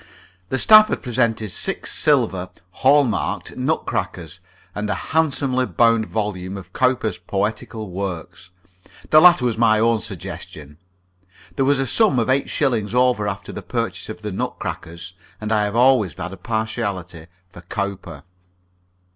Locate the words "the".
0.49-0.57, 9.11-9.21, 13.51-13.61, 14.23-14.31